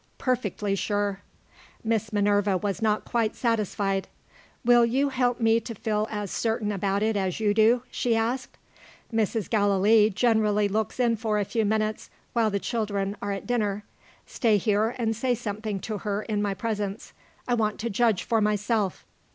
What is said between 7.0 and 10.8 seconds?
it as you do?" she asked. "Mrs. Gallilee generally